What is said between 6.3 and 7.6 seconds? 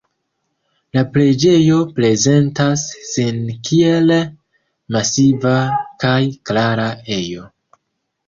klara ejo.